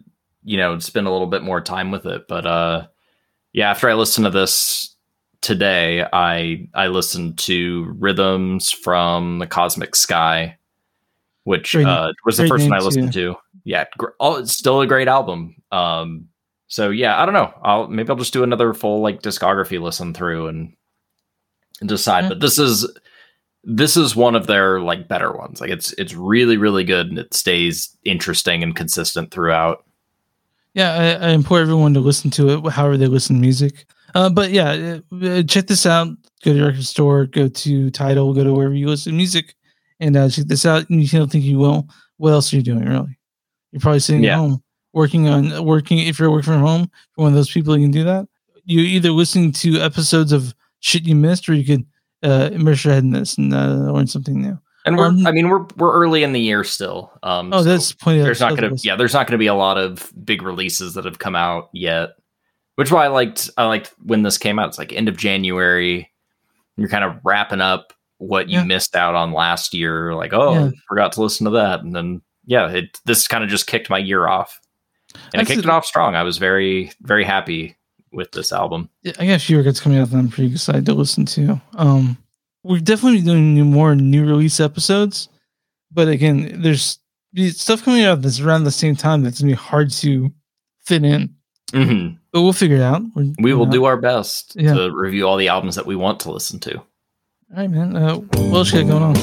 [0.44, 2.26] you know, spend a little bit more time with it.
[2.28, 2.86] But uh
[3.52, 4.94] yeah, after I listened to this
[5.40, 10.56] today, I I listened to Rhythms from the Cosmic Sky,
[11.44, 13.36] which uh was the first one I listened to.
[13.64, 15.56] Yeah, gr- oh, it's still a great album.
[15.72, 16.28] Um
[16.68, 17.52] so yeah, I don't know.
[17.62, 20.74] I'll maybe I'll just do another full like discography listen through and
[21.88, 22.24] decide.
[22.24, 22.28] Yeah.
[22.30, 22.86] But this is
[23.64, 25.60] this is one of their like better ones.
[25.60, 29.84] Like it's it's really really good and it stays interesting and consistent throughout.
[30.74, 33.86] Yeah, I, I implore everyone to listen to it, however they listen to music.
[34.14, 36.08] Uh, but yeah, uh, check this out.
[36.44, 39.54] Go to your record store, go to Tidal, go to wherever you listen to music,
[39.98, 40.88] and uh, check this out.
[40.88, 41.88] And you don't think you will?
[42.18, 42.84] What else are you doing?
[42.84, 43.18] Really?
[43.72, 44.34] You're probably sitting Yeah.
[44.34, 45.98] at home working on working.
[45.98, 48.26] If you're working from home, one of those people who can do that.
[48.64, 51.86] You're either listening to episodes of shit you missed, or you could
[52.22, 54.58] uh, immerse your head in this and uh, learn something new.
[54.86, 57.12] And we're Um, I mean we're we're early in the year still.
[57.22, 58.20] Um Oh, so that's plenty.
[58.20, 61.04] of there's not gonna yeah, there's not gonna be a lot of big releases that
[61.04, 62.10] have come out yet.
[62.76, 64.68] Which is why I liked I liked when this came out.
[64.68, 66.10] It's like end of January.
[66.78, 68.64] You're kind of wrapping up what you Yeah.
[68.64, 70.14] missed out on last year.
[70.14, 70.70] Like, oh, Yeah.
[70.88, 71.80] forgot to listen to that.
[71.82, 74.58] And then yeah, it this kind of just kicked my year off.
[75.34, 76.14] And That's it kicked it off strong.
[76.14, 77.76] I was very, very happy
[78.12, 78.88] with this album.
[79.02, 81.60] Yeah, I got a few records coming out that I'm pretty excited to listen to.
[81.74, 82.16] Um,
[82.64, 85.28] we're definitely doing more new release episodes,
[85.92, 86.98] but again, there's
[87.32, 90.30] the stuff coming out that's around the same time that's gonna be hard to
[90.80, 91.34] fit in.
[91.72, 92.18] Mhm.
[92.32, 93.02] But we'll figure it out.
[93.14, 93.72] We're- We will know.
[93.72, 94.74] do our best Yeah.
[94.74, 96.78] to review all the albums that we want to listen to.
[96.78, 96.84] All
[97.56, 97.96] right, man.
[97.96, 99.16] Uh, what else you got going on?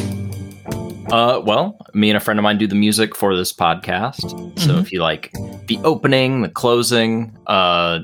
[1.11, 4.29] Uh, well, me and a friend of mine do the music for this podcast.
[4.59, 4.81] So Mhm.
[4.81, 5.31] if you like
[5.67, 7.99] the opening, the closing, uh,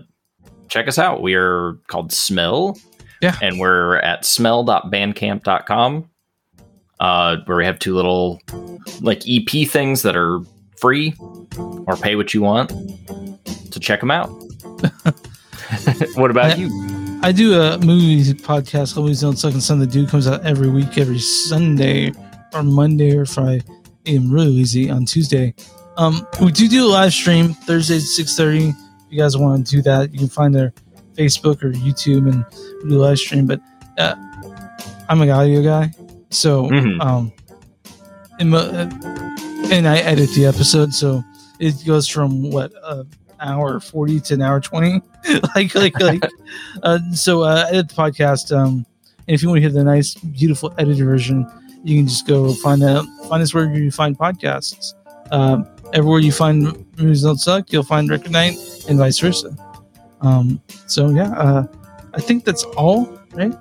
[0.73, 1.21] check us out.
[1.21, 2.75] We are called Smell.
[3.21, 3.37] Yeah.
[3.43, 6.09] And we're at smell.bandcamp.com,
[6.99, 8.41] uh, where we have two little
[9.01, 10.39] like EP things that are
[10.77, 11.13] free
[11.85, 12.71] or pay what you want.
[13.71, 14.27] So check them out.
[16.15, 16.65] what about Yeah.
[16.65, 17.19] you?
[17.21, 20.97] I do a movie podcast, Always Don't Suck and Sunday Dude comes out every week,
[20.97, 22.11] every Sunday
[22.53, 23.63] or Monday or Friday.
[24.05, 25.53] I'm really lazy on Tuesday.
[25.95, 28.69] Um, we do do a live stream Thursday at six thirty.
[28.69, 28.75] If
[29.13, 30.73] you guys want to do that, you can find their
[31.15, 32.43] Facebook or YouTube and
[32.89, 33.45] do live stream.
[33.45, 33.61] But
[33.97, 34.15] uh,
[35.09, 35.91] I'm an audio guy,
[36.29, 36.99] so Mhm.
[37.01, 37.31] um,
[38.39, 38.89] and, uh,
[39.71, 41.23] and I edit the episode, so
[41.59, 43.03] it goes from what uh,
[43.39, 45.01] hour forty to an hour twenty.
[45.55, 46.23] like like like
[46.83, 48.55] uh, so uh, edit the podcast.
[48.55, 48.85] Um,
[49.27, 51.47] and if you want to hear the nice, beautiful edited version,
[51.83, 53.05] you can just go find that.
[53.29, 54.95] Find us wherever you find podcasts.
[55.31, 59.55] Um, everywhere you find don't suck, you'll find Record Night, and vice versa.
[60.21, 61.67] Um, so yeah, uh,
[62.13, 63.53] I think that's all, right?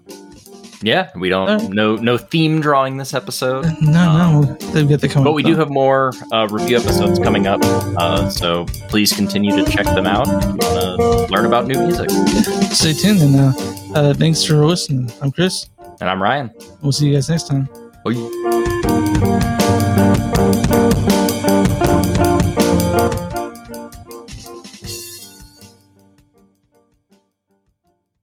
[0.84, 3.64] Yeah, we don't no no theme drawing this episode.
[3.82, 5.24] No, no, they've got the coming.
[5.24, 9.70] But we do have more uh, review episodes coming up, uh, so please continue to
[9.70, 10.60] check them out if you want
[10.98, 12.10] to learn about new music.
[12.72, 13.52] Stay tuned, and uh,
[13.94, 15.10] uh, thanks for listening.
[15.20, 15.68] I'm Chris.
[16.00, 16.50] And I'm Ryan.
[16.80, 17.68] We'll see you guys next time.
[18.04, 18.61] Bye.